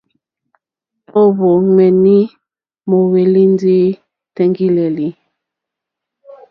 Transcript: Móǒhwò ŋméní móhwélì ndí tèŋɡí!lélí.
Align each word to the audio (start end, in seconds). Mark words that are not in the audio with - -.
Móǒhwò 1.11 1.49
ŋméní 1.69 2.17
móhwélì 2.89 3.43
ndí 3.53 3.77
tèŋɡí!lélí. 4.35 5.07